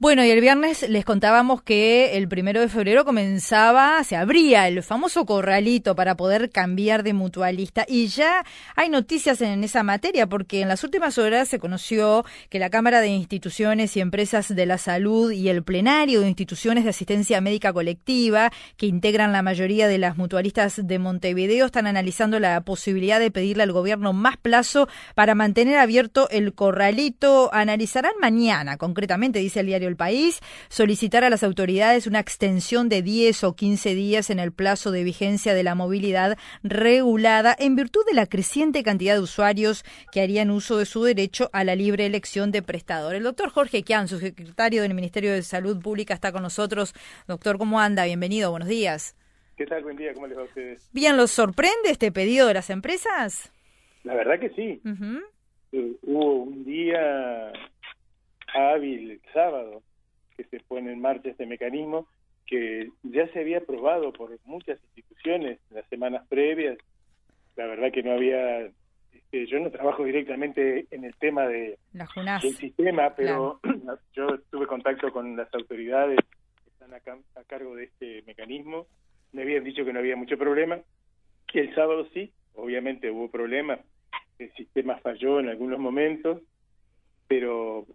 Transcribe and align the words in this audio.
Bueno, 0.00 0.24
y 0.24 0.30
el 0.30 0.40
viernes 0.40 0.88
les 0.88 1.04
contábamos 1.04 1.62
que 1.62 2.16
el 2.16 2.26
primero 2.26 2.60
de 2.60 2.68
febrero 2.68 3.04
comenzaba, 3.04 4.02
se 4.02 4.16
abría 4.16 4.66
el 4.66 4.82
famoso 4.82 5.24
corralito 5.24 5.94
para 5.94 6.16
poder 6.16 6.50
cambiar 6.50 7.04
de 7.04 7.12
mutualista. 7.12 7.84
Y 7.86 8.08
ya 8.08 8.44
hay 8.74 8.88
noticias 8.88 9.40
en 9.40 9.62
esa 9.62 9.84
materia, 9.84 10.26
porque 10.26 10.62
en 10.62 10.68
las 10.68 10.82
últimas 10.82 11.16
horas 11.16 11.48
se 11.48 11.60
conoció 11.60 12.24
que 12.50 12.58
la 12.58 12.70
Cámara 12.70 13.00
de 13.00 13.06
Instituciones 13.06 13.96
y 13.96 14.00
Empresas 14.00 14.52
de 14.52 14.66
la 14.66 14.78
Salud 14.78 15.30
y 15.30 15.48
el 15.48 15.62
Plenario 15.62 16.20
de 16.22 16.28
Instituciones 16.28 16.82
de 16.82 16.90
Asistencia 16.90 17.40
Médica 17.40 17.72
Colectiva, 17.72 18.50
que 18.76 18.86
integran 18.86 19.30
la 19.30 19.42
mayoría 19.42 19.86
de 19.86 19.98
las 19.98 20.16
mutualistas 20.16 20.80
de 20.84 20.98
Montevideo, 20.98 21.66
están 21.66 21.86
analizando 21.86 22.40
la 22.40 22.60
posibilidad 22.62 23.20
de 23.20 23.30
pedirle 23.30 23.62
al 23.62 23.70
gobierno 23.70 24.12
más 24.12 24.38
plazo 24.38 24.88
para 25.14 25.36
mantener 25.36 25.78
abierto 25.78 26.28
el 26.30 26.52
corralito. 26.52 27.48
Analizarán 27.54 28.14
mañana, 28.20 28.76
concretamente, 28.76 29.38
dice 29.38 29.60
el 29.60 29.66
diario 29.66 29.83
El 29.88 29.96
País, 29.96 30.40
solicitar 30.68 31.24
a 31.24 31.30
las 31.30 31.42
autoridades 31.42 32.06
una 32.06 32.20
extensión 32.20 32.88
de 32.88 33.02
10 33.02 33.44
o 33.44 33.54
15 33.54 33.94
días 33.94 34.30
en 34.30 34.38
el 34.38 34.52
plazo 34.52 34.90
de 34.90 35.04
vigencia 35.04 35.54
de 35.54 35.62
la 35.62 35.74
movilidad 35.74 36.38
regulada 36.62 37.54
en 37.58 37.76
virtud 37.76 38.04
de 38.06 38.14
la 38.14 38.26
creciente 38.26 38.82
cantidad 38.82 39.14
de 39.14 39.20
usuarios 39.20 39.84
que 40.12 40.20
harían 40.20 40.50
uso 40.50 40.78
de 40.78 40.86
su 40.86 41.02
derecho 41.04 41.50
a 41.52 41.64
la 41.64 41.74
libre 41.74 42.06
elección 42.06 42.50
de 42.50 42.62
prestador. 42.62 43.14
El 43.14 43.22
doctor 43.22 43.50
Jorge 43.50 43.82
Kian, 43.82 44.08
su 44.08 44.18
secretario 44.18 44.82
del 44.82 44.94
Ministerio 44.94 45.32
de 45.32 45.42
Salud 45.42 45.80
Pública, 45.80 46.14
está 46.14 46.32
con 46.32 46.42
nosotros. 46.42 46.94
Doctor, 47.26 47.58
¿cómo 47.58 47.80
anda? 47.80 48.04
Bienvenido, 48.04 48.50
buenos 48.50 48.68
días. 48.68 49.16
¿Qué 49.56 49.66
tal? 49.66 49.84
Buen 49.84 49.96
día, 49.96 50.12
¿cómo 50.14 50.26
les 50.26 50.36
va 50.36 50.42
a 50.42 50.46
ustedes? 50.46 50.90
Bien, 50.92 51.16
¿los 51.16 51.30
sorprende 51.30 51.90
este 51.90 52.10
pedido 52.10 52.48
de 52.48 52.54
las 52.54 52.70
empresas? 52.70 53.52
La 54.02 54.14
verdad 54.14 54.40
que 54.40 54.50
sí. 54.50 54.80
Hubo 56.02 56.42
un 56.42 56.64
día 56.64 57.52
hábil 58.54 59.10
el 59.10 59.20
sábado 59.32 59.82
que 60.36 60.44
se 60.44 60.60
pone 60.60 60.92
en 60.92 61.00
marcha 61.00 61.30
este 61.30 61.46
mecanismo 61.46 62.08
que 62.46 62.90
ya 63.02 63.26
se 63.28 63.40
había 63.40 63.58
aprobado 63.58 64.12
por 64.12 64.38
muchas 64.44 64.78
instituciones 64.84 65.58
en 65.70 65.76
las 65.76 65.88
semanas 65.88 66.26
previas. 66.28 66.76
La 67.56 67.66
verdad 67.66 67.92
que 67.92 68.02
no 68.02 68.12
había, 68.12 68.66
este, 69.12 69.46
yo 69.46 69.60
no 69.60 69.70
trabajo 69.70 70.04
directamente 70.04 70.86
en 70.90 71.04
el 71.04 71.14
tema 71.16 71.46
de 71.46 71.78
del 71.92 72.56
sistema, 72.56 73.14
pero 73.16 73.60
yo 74.12 74.38
tuve 74.50 74.66
contacto 74.66 75.10
con 75.12 75.36
las 75.36 75.52
autoridades 75.54 76.18
que 76.64 76.70
están 76.70 76.92
acá, 76.92 77.16
a 77.36 77.44
cargo 77.44 77.74
de 77.76 77.84
este 77.84 78.22
mecanismo. 78.26 78.86
Me 79.32 79.42
habían 79.42 79.64
dicho 79.64 79.84
que 79.84 79.92
no 79.92 80.00
había 80.00 80.16
mucho 80.16 80.36
problema. 80.36 80.80
El 81.54 81.72
sábado 81.72 82.08
sí, 82.12 82.32
obviamente 82.54 83.10
hubo 83.10 83.30
problemas. 83.30 83.78
El 84.40 84.52
sistema 84.54 84.98
falló 84.98 85.38
en 85.38 85.48
algunos 85.48 85.78
momentos, 85.78 86.42
pero 87.28 87.86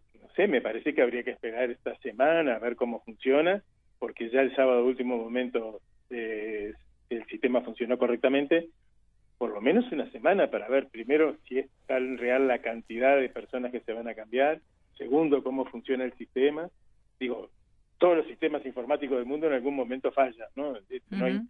me 0.47 0.61
parece 0.61 0.94
que 0.94 1.02
habría 1.02 1.23
que 1.23 1.31
esperar 1.31 1.69
esta 1.69 1.97
semana 1.97 2.55
a 2.55 2.59
ver 2.59 2.75
cómo 2.75 3.02
funciona, 3.02 3.61
porque 3.97 4.30
ya 4.30 4.41
el 4.41 4.55
sábado 4.55 4.86
último 4.86 5.17
momento 5.17 5.81
eh, 6.09 6.73
el 7.09 7.25
sistema 7.25 7.61
funcionó 7.61 7.97
correctamente, 7.97 8.69
por 9.38 9.52
lo 9.52 9.61
menos 9.61 9.91
una 9.91 10.09
semana 10.11 10.49
para 10.49 10.69
ver 10.69 10.88
primero 10.88 11.36
si 11.47 11.59
es 11.59 11.69
tan 11.88 12.17
real 12.17 12.47
la 12.47 12.59
cantidad 12.59 13.17
de 13.17 13.30
personas 13.30 13.71
que 13.71 13.81
se 13.81 13.94
van 13.94 14.08
a 14.08 14.16
cambiar, 14.16 14.61
segundo 14.97 15.43
cómo 15.43 15.66
funciona 15.66 16.05
el 16.05 16.14
sistema, 16.14 16.69
digo, 17.19 17.49
todos 17.97 18.17
los 18.17 18.27
sistemas 18.27 18.66
informáticos 18.66 19.17
del 19.17 19.25
mundo 19.25 19.47
en 19.47 19.53
algún 19.53 19.75
momento 19.75 20.11
fallan, 20.11 20.47
¿no? 20.55 20.73
no 21.09 21.25
hay, 21.25 21.41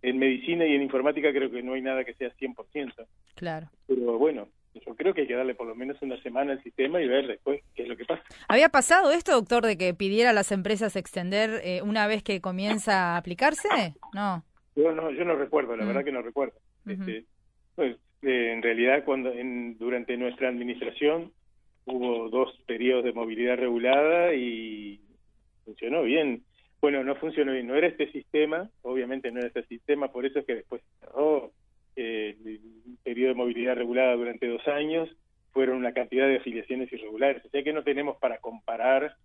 en 0.00 0.18
medicina 0.18 0.64
y 0.64 0.74
en 0.74 0.82
informática 0.82 1.32
creo 1.32 1.50
que 1.50 1.62
no 1.62 1.74
hay 1.74 1.82
nada 1.82 2.04
que 2.04 2.14
sea 2.14 2.32
100%. 2.34 3.06
Claro. 3.34 3.68
Pero 3.86 4.16
bueno, 4.16 4.48
yo 4.74 4.94
creo 4.94 5.14
que 5.14 5.22
hay 5.22 5.26
que 5.26 5.34
darle 5.34 5.54
por 5.54 5.66
lo 5.66 5.74
menos 5.74 6.00
una 6.02 6.20
semana 6.22 6.52
al 6.52 6.62
sistema 6.62 7.00
y 7.00 7.08
ver 7.08 7.26
después 7.26 7.62
qué 7.74 7.82
es 7.82 7.88
lo 7.88 7.96
que 7.96 8.04
pasa. 8.04 8.22
¿Había 8.48 8.68
pasado 8.68 9.12
esto, 9.12 9.32
doctor, 9.32 9.64
de 9.64 9.76
que 9.76 9.94
pidiera 9.94 10.30
a 10.30 10.32
las 10.32 10.52
empresas 10.52 10.96
extender 10.96 11.60
eh, 11.64 11.82
una 11.82 12.06
vez 12.06 12.22
que 12.22 12.40
comienza 12.40 13.14
a 13.14 13.16
aplicarse? 13.16 13.68
No. 14.14 14.44
Yo 14.76 14.92
no, 14.92 15.10
yo 15.10 15.24
no 15.24 15.34
recuerdo, 15.34 15.76
la 15.76 15.84
mm. 15.84 15.86
verdad 15.88 16.04
que 16.04 16.12
no 16.12 16.22
recuerdo. 16.22 16.54
este, 16.86 17.24
pues, 17.74 17.96
eh, 18.22 18.52
en 18.52 18.62
realidad, 18.62 19.04
cuando 19.04 19.32
en, 19.32 19.76
durante 19.78 20.16
nuestra 20.16 20.48
administración 20.48 21.32
hubo 21.84 22.28
dos 22.28 22.52
periodos 22.66 23.04
de 23.04 23.12
movilidad 23.12 23.56
regulada 23.56 24.34
y 24.34 25.00
funcionó 25.64 26.02
bien. 26.02 26.42
Bueno, 26.80 27.02
no 27.02 27.16
funcionó 27.16 27.52
bien, 27.52 27.66
no 27.66 27.74
era 27.74 27.88
este 27.88 28.10
sistema, 28.12 28.70
obviamente 28.82 29.32
no 29.32 29.40
era 29.40 29.48
este 29.48 29.64
sistema, 29.64 30.12
por 30.12 30.26
eso 30.26 30.38
es 30.38 30.46
que 30.46 30.54
después 30.54 30.82
cerró 31.00 31.50
eh, 31.98 32.36
el 32.44 32.60
periodo 33.02 33.30
de 33.30 33.34
movilidad 33.34 33.74
regulada 33.74 34.14
durante 34.14 34.46
dos 34.46 34.66
años, 34.68 35.08
fueron 35.52 35.78
una 35.78 35.92
cantidad 35.92 36.28
de 36.28 36.36
afiliaciones 36.36 36.92
irregulares. 36.92 37.44
O 37.44 37.48
sea 37.48 37.64
que 37.64 37.72
no 37.72 37.82
tenemos 37.82 38.16
para 38.18 38.38
comparar 38.38 39.16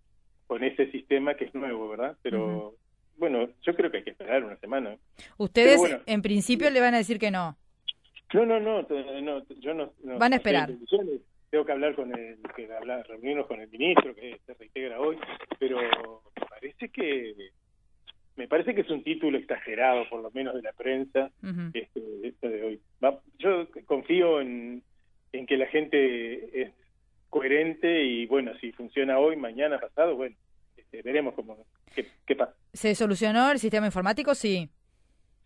con 0.48 0.64
ese 0.64 0.90
sistema 0.90 1.34
que 1.34 1.44
es 1.44 1.54
nuevo, 1.54 1.88
¿verdad? 1.88 2.16
Pero 2.22 2.74
bueno, 3.16 3.48
yo 3.62 3.74
creo 3.76 3.90
que 3.90 3.98
hay 3.98 4.02
que 4.04 4.10
esperar 4.10 4.42
una 4.42 4.56
semana. 4.56 4.96
Ustedes 5.38 5.80
en 6.06 6.22
principio 6.22 6.68
le 6.70 6.80
van 6.80 6.94
a 6.94 6.98
decir 6.98 7.18
que 7.20 7.30
no. 7.30 7.56
No, 8.32 8.44
no, 8.44 8.58
no, 8.58 8.82
no 8.82 9.46
yo 9.60 9.74
no, 9.74 9.92
Van 10.18 10.32
a 10.32 10.36
esperar. 10.36 10.70
Tengo 11.50 11.64
que 11.64 11.72
hablar 11.72 11.94
con 11.94 12.12
el, 12.18 12.38
que 12.56 12.68
hablar, 12.74 13.06
reunirnos 13.06 13.46
con 13.46 13.60
el 13.60 13.68
ministro 13.68 14.12
que 14.12 14.40
se 14.44 14.54
reintegra 14.54 15.00
hoy, 15.00 15.16
pero 15.60 15.78
parece 16.50 16.88
que 16.88 17.52
me 18.36 18.48
parece 18.48 18.74
que 18.74 18.80
es 18.82 18.90
un 18.90 19.02
título 19.02 19.38
exagerado, 19.38 20.08
por 20.08 20.22
lo 20.22 20.30
menos 20.32 20.54
de 20.54 20.62
la 20.62 20.72
prensa, 20.72 21.30
este, 21.72 22.00
de 22.48 22.62
hoy. 22.62 22.80
yo 23.38 23.68
confío 23.86 24.40
en, 24.40 24.82
en 25.32 25.46
que 25.46 25.56
la 25.56 25.66
gente 25.66 26.62
es 26.62 26.72
coherente 27.30 28.04
y 28.04 28.26
bueno, 28.26 28.52
si 28.60 28.72
funciona 28.72 29.18
hoy, 29.18 29.36
mañana, 29.36 29.78
pasado, 29.78 30.16
bueno, 30.16 30.36
este, 30.76 31.02
veremos 31.02 31.34
cómo, 31.34 31.56
qué, 31.94 32.06
qué 32.26 32.36
pasa. 32.36 32.54
¿Se 32.72 32.94
solucionó 32.94 33.50
el 33.50 33.58
sistema 33.58 33.86
informático? 33.86 34.34
Sí. 34.34 34.68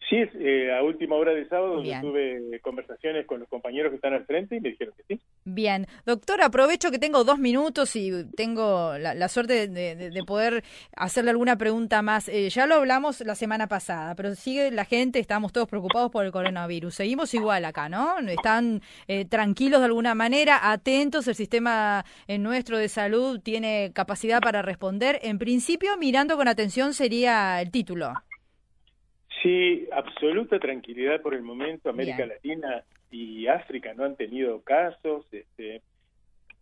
Sí, 0.09 0.17
eh, 0.17 0.73
a 0.73 0.83
última 0.83 1.17
hora 1.17 1.35
de 1.35 1.47
sábado 1.49 1.83
tuve 2.01 2.61
conversaciones 2.63 3.27
con 3.27 3.41
los 3.41 3.49
compañeros 3.49 3.91
que 3.91 3.97
están 3.97 4.15
al 4.15 4.25
frente 4.25 4.57
y 4.57 4.61
me 4.61 4.71
dijeron 4.71 4.95
que 4.97 5.03
sí. 5.17 5.21
Bien, 5.59 5.87
doctor, 6.07 6.41
aprovecho 6.41 6.93
que 6.93 7.01
tengo 7.01 7.25
dos 7.25 7.41
minutos 7.41 7.97
y 7.97 8.13
tengo 8.37 8.97
la, 8.97 9.27
suerte 9.27 9.67
de, 9.67 10.23
poder 10.25 10.63
hacerle 10.97 11.33
alguna 11.33 11.59
pregunta 11.59 12.01
más. 12.01 12.29
Eh, 12.29 12.49
ya 12.49 12.69
lo 12.69 12.77
hablamos 12.77 13.23
la 13.23 13.35
semana 13.35 13.67
pasada, 13.67 14.15
pero 14.15 14.37
sigue 14.37 14.71
la 14.71 14.85
gente, 14.85 15.19
estamos 15.19 15.53
todos 15.53 15.67
preocupados 15.67 16.13
por 16.13 16.25
el 16.25 16.31
coronavirus. 16.31 16.95
Seguimos 16.95 17.35
igual 17.35 17.65
acá, 17.65 17.89
¿no? 17.89 18.21
Están 18.21 18.83
eh, 19.09 19.25
tranquilos 19.25 19.81
de 19.81 19.87
alguna 19.87 20.15
manera, 20.15 20.71
atentos, 20.71 21.27
el 21.27 21.35
sistema 21.35 22.05
eh, 22.29 22.39
nuestro 22.39 22.79
de 22.79 22.89
salud 22.89 23.41
tiene 23.41 23.91
capacidad 23.93 24.41
para 24.41 24.63
responder. 24.63 25.19
En 25.23 25.41
principio, 25.41 25.97
mirando 25.99 26.37
con 26.37 26.47
atención 26.47 26.95
sería 26.95 27.61
el 27.61 27.73
título. 27.73 28.13
Sí, 29.43 29.89
absoluta 29.91 30.61
tranquilidad 30.61 31.21
por 31.21 31.35
el 31.35 31.43
momento. 31.43 31.91
América 31.91 32.25
Latina 32.27 32.85
y 33.11 33.47
África 33.47 33.95
no 33.95 34.05
han 34.05 34.17
tenido 34.17 34.63
casos. 34.63 35.27
Este, 35.33 35.83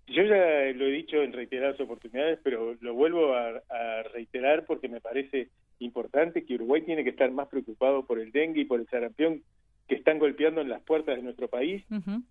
yo 0.06 0.22
ya 0.22 0.72
lo 0.74 0.86
he 0.86 0.92
dicho 0.92 1.22
en 1.22 1.32
reiteradas 1.32 1.80
oportunidades, 1.80 2.38
pero 2.42 2.76
lo 2.80 2.94
vuelvo 2.94 3.34
a, 3.34 3.62
reiterar 4.12 4.64
porque 4.64 4.88
me 4.88 5.00
parece 5.00 5.48
importante 5.78 6.44
que 6.44 6.54
Uruguay 6.54 6.82
tiene 6.82 7.04
que 7.04 7.10
estar 7.10 7.30
más 7.30 7.48
preocupado 7.48 8.06
por 8.06 8.18
el 8.18 8.32
dengue 8.32 8.62
y 8.62 8.64
por 8.64 8.80
el 8.80 8.86
sarampión 8.88 9.42
que 9.88 9.94
están 9.94 10.18
golpeando 10.18 10.60
en 10.60 10.68
las 10.68 10.82
puertas 10.82 11.16
de 11.16 11.22
nuestro 11.22 11.48
país 11.48 11.84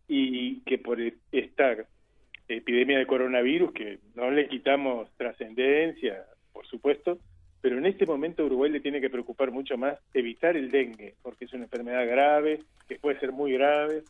y 0.07 0.61
que 0.61 0.77
por 0.77 0.99
esta 1.31 1.85
epidemia 2.47 2.97
de 2.97 3.07
coronavirus, 3.07 3.71
que 3.73 3.99
no 4.15 4.31
le 4.31 4.47
quitamos 4.47 5.09
trascendencia, 5.17 6.25
por 6.53 6.65
supuesto, 6.65 7.19
pero 7.65 7.79
en 7.79 7.87
este 7.87 8.05
momento 8.05 8.45
Uruguay 8.45 8.69
le 8.69 8.79
tiene 8.79 9.01
que 9.01 9.09
preocupar 9.09 9.49
mucho 9.49 9.75
más 9.75 9.97
evitar 10.13 10.55
el 10.55 10.69
dengue, 10.69 11.15
porque 11.23 11.45
es 11.45 11.53
una 11.53 11.63
enfermedad 11.63 12.05
grave, 12.05 12.59
que 12.87 12.99
puede 12.99 13.19
ser 13.19 13.31
muy 13.31 13.53
grave, 13.53 14.03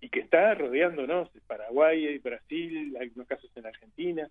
y 0.00 0.08
que 0.08 0.20
está 0.20 0.54
rodeándonos, 0.54 1.28
Paraguay, 1.48 2.16
Brasil, 2.18 2.94
hay 2.96 3.08
algunos 3.08 3.26
casos 3.26 3.50
en 3.56 3.66
Argentina, 3.66 4.28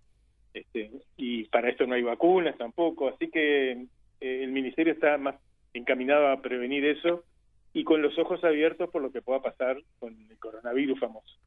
este, 0.54 0.90
y 1.18 1.44
para 1.50 1.68
esto 1.68 1.86
no 1.86 1.96
hay 1.96 2.02
vacunas 2.02 2.58
tampoco, 2.58 3.10
así 3.10 3.30
que 3.30 3.72
eh, 3.72 3.88
el 4.22 4.54
Ministerio 4.54 4.94
está 4.94 5.18
más 5.18 5.36
encaminado 5.74 6.30
a 6.30 6.42
prevenir 6.42 6.86
eso 6.86 7.26
y 7.74 7.84
con 7.84 8.02
los 8.02 8.18
ojos 8.18 8.42
abiertos 8.46 8.90
por 8.90 9.02
lo 9.02 9.12
que 9.12 9.22
pueda 9.22 9.42
pasar 9.42 9.82
con 10.00 10.18
el 10.18 10.38
coronavirus 10.40 10.98
famoso. 10.98 11.38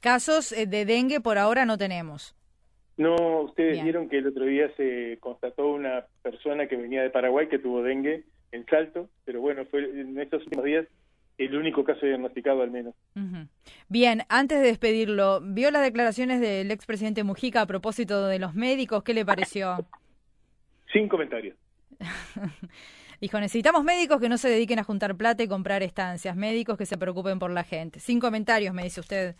Casos 0.00 0.52
eh, 0.52 0.66
de 0.66 0.84
dengue 0.84 1.22
por 1.22 1.38
ahora 1.38 1.64
no 1.64 1.78
tenemos. 1.78 2.34
No, 2.98 3.42
ustedes 3.42 3.80
vieron 3.82 4.08
que 4.08 4.18
el 4.18 4.26
otro 4.26 4.44
día 4.44 4.70
se 4.76 5.18
constató 5.20 5.68
una 5.68 6.04
persona 6.20 6.66
que 6.66 6.76
venía 6.76 7.00
de 7.00 7.10
Paraguay 7.10 7.48
que 7.48 7.60
tuvo 7.60 7.80
dengue 7.80 8.24
en 8.50 8.66
Salto, 8.66 9.08
pero 9.24 9.40
bueno, 9.40 9.64
fue 9.66 9.84
en 9.84 10.18
estos 10.18 10.42
últimos 10.42 10.64
días 10.64 10.86
el 11.38 11.56
único 11.56 11.84
caso 11.84 12.04
diagnosticado 12.04 12.62
al 12.62 12.72
menos. 12.72 12.96
Bien, 13.88 14.22
antes 14.28 14.60
de 14.60 14.66
despedirlo, 14.66 15.40
¿vio 15.40 15.70
las 15.70 15.82
declaraciones 15.82 16.40
del 16.40 16.72
expresidente 16.72 17.22
Mujica 17.22 17.60
a 17.60 17.66
propósito 17.66 18.26
de 18.26 18.40
los 18.40 18.54
médicos? 18.54 19.04
¿Qué 19.04 19.14
le 19.14 19.24
pareció? 19.24 19.86
Sin 20.92 21.08
comentarios. 21.08 21.56
Dijo, 23.20 23.38
necesitamos 23.38 23.84
médicos 23.84 24.20
que 24.20 24.28
no 24.28 24.38
se 24.38 24.48
dediquen 24.48 24.80
a 24.80 24.84
juntar 24.84 25.16
plata 25.16 25.44
y 25.44 25.48
comprar 25.48 25.84
estancias, 25.84 26.34
médicos 26.34 26.76
que 26.76 26.86
se 26.86 26.98
preocupen 26.98 27.38
por 27.38 27.52
la 27.52 27.62
gente. 27.62 28.00
Sin 28.00 28.18
comentarios, 28.18 28.74
me 28.74 28.82
dice 28.82 29.00
usted. 29.00 29.36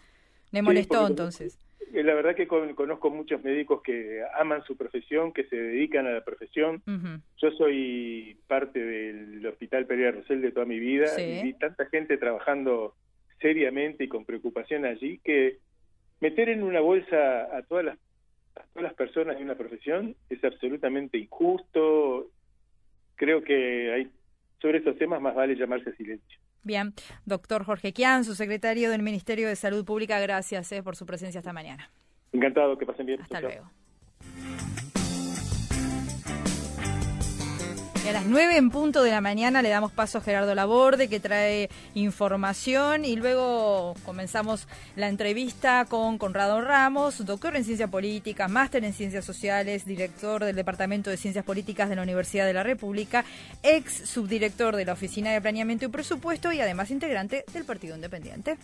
¿Le 0.52 0.62
molestó 0.62 1.06
entonces? 1.08 1.58
Eh, 1.93 2.02
la 2.02 2.14
verdad 2.14 2.35
que 2.35 2.46
conozco 2.46 3.11
muchos 3.11 3.43
médicos 3.43 3.82
que 3.82 4.23
aman 4.38 4.62
su 4.64 4.76
profesión, 4.76 5.32
que 5.32 5.44
se 5.44 5.56
dedican 5.56 6.06
a 6.06 6.12
la 6.12 6.25
profesión. 6.25 6.82
Yo 7.37 7.50
soy 7.52 8.37
parte 8.46 8.79
del 8.79 9.46
Hospital 9.46 9.87
Pereira 9.87 10.12
Rosell 10.12 10.40
de 10.40 10.52
toda 10.52 10.67
mi 10.67 10.79
vida 10.79 11.20
y 11.20 11.43
vi 11.43 11.52
tanta 11.55 11.87
gente 11.87 12.17
trabajando 12.19 12.94
seriamente 13.40 14.05
y 14.05 14.08
con 14.08 14.25
preocupación 14.25 14.85
allí 14.85 15.19
que 15.19 15.58
meter 16.20 16.49
en 16.49 16.62
una 16.62 16.81
bolsa 16.81 17.56
a 17.56 17.62
todas 17.62 17.85
las 17.85 17.99
a 18.56 18.62
todas 18.73 18.82
las 18.82 18.94
personas 18.94 19.38
de 19.38 19.44
una 19.44 19.55
profesión 19.55 20.17
es 20.29 20.43
absolutamente 20.43 21.17
injusto. 21.17 22.26
Creo 23.14 23.43
que 23.43 23.93
hay 23.93 24.11
sobre 24.61 24.79
estos 24.79 24.99
temas 24.99 25.20
más 25.20 25.34
vale 25.34 25.55
llamarse 25.55 25.94
silencio. 25.94 26.38
Bien, 26.62 26.93
doctor 27.25 27.64
Jorge 27.64 27.93
Quian, 27.93 28.25
su 28.25 28.34
secretario 28.34 28.90
del 28.90 29.02
Ministerio 29.02 29.49
de 29.49 29.56
Salud 29.56 29.84
Pública, 29.84 30.19
gracias 30.20 30.70
eh, 30.72 30.82
por 30.82 30.96
su 30.96 31.06
presencia 31.06 31.38
esta 31.38 31.52
mañana. 31.52 31.90
Encantado, 32.32 32.76
que 32.76 32.84
pasen 32.84 33.06
bien. 33.06 33.22
Hasta 33.22 33.40
luego. 33.40 33.70
A 38.08 38.12
las 38.12 38.26
9 38.26 38.56
en 38.56 38.70
punto 38.70 39.02
de 39.02 39.10
la 39.10 39.20
mañana 39.20 39.60
le 39.60 39.69
damos 39.69 39.93
paso 39.93 40.16
a 40.16 40.20
Gerardo 40.22 40.55
Laborde 40.55 41.08
que 41.08 41.20
trae 41.20 41.69
información 41.93 43.05
y 43.05 43.16
luego 43.16 43.94
comenzamos 44.02 44.66
la 44.96 45.08
entrevista 45.08 45.84
con 45.84 46.16
Conrado 46.16 46.62
Ramos, 46.62 47.26
doctor 47.26 47.55
en 47.55 47.64
Ciencias 47.64 47.90
Políticas, 47.90 48.50
máster 48.50 48.82
en 48.84 48.94
Ciencias 48.94 49.26
Sociales, 49.26 49.84
director 49.84 50.43
del 50.43 50.56
Departamento 50.56 51.10
de 51.10 51.19
Ciencias 51.19 51.44
Políticas 51.44 51.90
de 51.90 51.96
la 51.96 52.02
Universidad 52.02 52.46
de 52.46 52.55
la 52.55 52.62
República, 52.62 53.26
ex 53.62 54.08
subdirector 54.08 54.76
de 54.76 54.87
la 54.87 54.94
Oficina 54.94 55.31
de 55.31 55.43
Planeamiento 55.43 55.84
y 55.84 55.88
Presupuesto 55.88 56.50
y 56.50 56.62
además 56.62 56.90
integrante 56.90 57.44
del 57.52 57.64
Partido 57.64 57.94
Independiente. 57.94 58.56